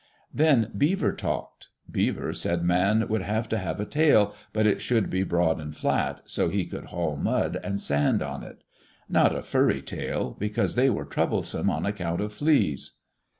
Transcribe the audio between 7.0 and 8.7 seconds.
mud and sand on it.